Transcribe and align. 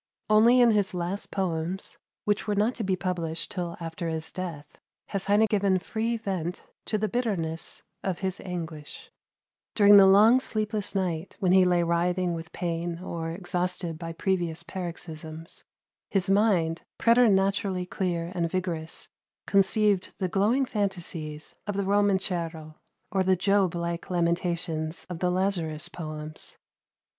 Only 0.31 0.61
in 0.61 0.71
his 0.71 0.95
last 0.95 1.29
poems, 1.29 1.99
which 2.25 2.47
were 2.47 2.55
not 2.55 2.73
to 2.73 2.83
be 2.83 2.95
published 2.95 3.51
till 3.51 3.77
after 3.79 4.09
his 4.09 4.31
death, 4.31 4.79
has 5.09 5.25
Heine 5.25 5.45
given 5.47 5.77
free 5.77 6.17
vent 6.17 6.63
to 6.85 6.97
the 6.97 7.07
bitterness 7.07 7.83
of 8.03 8.17
his 8.21 8.39
anguish. 8.39 9.11
During 9.75 9.97
the 9.97 10.07
long 10.07 10.39
sleepless 10.39 10.95
night 10.95 11.37
when 11.39 11.51
he 11.51 11.65
lay 11.65 11.83
writhing 11.83 12.33
with 12.33 12.51
pain 12.51 12.97
or 12.97 13.29
exhausted 13.29 13.99
by 13.99 14.11
previous 14.13 14.63
paroxysms, 14.63 15.65
his 16.09 16.31
mind, 16.31 16.81
preternaturally 16.97 17.85
clear 17.85 18.31
and 18.33 18.49
vigorous, 18.49 19.07
conceived 19.45 20.15
the 20.17 20.27
glowing 20.27 20.65
fantasies 20.65 21.53
of 21.67 21.75
the 21.77 21.85
Romancero, 21.85 22.73
or 23.11 23.21
the 23.21 23.35
Job 23.35 23.75
like 23.75 24.09
lamentations 24.09 25.05
of 25.11 25.19
the 25.19 25.29
Lazarus 25.29 25.89
poems. 25.89 26.57